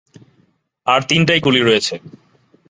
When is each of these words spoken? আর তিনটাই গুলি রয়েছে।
আর 0.87 1.01
তিনটাই 1.01 1.39
গুলি 1.39 1.61
রয়েছে। 1.61 1.95